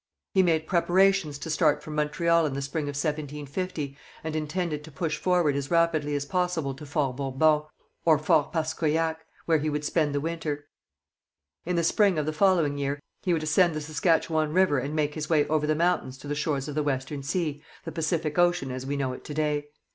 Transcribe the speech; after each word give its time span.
He 0.33 0.41
made 0.41 0.65
preparations 0.65 1.37
to 1.37 1.51
start 1.51 1.83
from 1.83 1.93
Montreal 1.93 2.47
in 2.47 2.53
the 2.55 2.61
spring 2.63 2.85
of 2.85 2.95
1750, 2.97 3.95
and 4.23 4.35
intended 4.35 4.83
to 4.83 4.91
push 4.91 5.17
forward 5.19 5.55
as 5.55 5.69
rapidly 5.69 6.15
as 6.15 6.25
possible 6.25 6.73
to 6.73 6.87
Fort 6.87 7.17
Bourbon, 7.17 7.61
or 8.03 8.17
Fort 8.17 8.51
Paskoyac, 8.51 9.17
where 9.45 9.59
he 9.59 9.69
would 9.69 9.85
spend 9.85 10.15
the 10.15 10.19
winter. 10.19 10.65
In 11.67 11.75
the 11.75 11.83
spring 11.83 12.17
of 12.17 12.25
the 12.25 12.33
following 12.33 12.79
year 12.79 12.99
he 13.21 13.31
would 13.31 13.43
ascend 13.43 13.75
the 13.75 13.81
Saskatchewan 13.81 14.51
river 14.53 14.79
and 14.79 14.95
make 14.95 15.13
his 15.13 15.29
way 15.29 15.47
over 15.47 15.67
the 15.67 15.75
mountains 15.75 16.17
to 16.17 16.27
the 16.27 16.33
shores 16.33 16.67
of 16.67 16.73
the 16.73 16.81
Western 16.81 17.21
Sea, 17.21 17.61
the 17.83 17.91
Pacific 17.91 18.39
ocean 18.39 18.71
as 18.71 18.87
we 18.87 18.97
know 18.97 19.13
it 19.13 19.23
to 19.25 19.35
day. 19.35 19.67